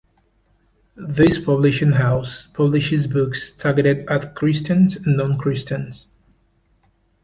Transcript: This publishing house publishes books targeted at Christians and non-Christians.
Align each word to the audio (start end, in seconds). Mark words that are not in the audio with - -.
This 0.97 1.37
publishing 1.37 1.91
house 1.91 2.47
publishes 2.55 3.05
books 3.05 3.51
targeted 3.51 4.09
at 4.09 4.33
Christians 4.33 4.95
and 4.95 5.15
non-Christians. 5.15 6.07